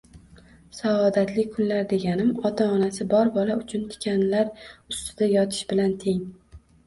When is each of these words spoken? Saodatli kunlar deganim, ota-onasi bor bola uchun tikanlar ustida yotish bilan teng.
Saodatli 0.75 1.43
kunlar 1.57 1.83
deganim, 1.91 2.31
ota-onasi 2.51 3.05
bor 3.13 3.29
bola 3.37 3.59
uchun 3.63 3.85
tikanlar 3.93 4.49
ustida 4.95 5.29
yotish 5.35 5.63
bilan 5.75 5.95
teng. 6.07 6.27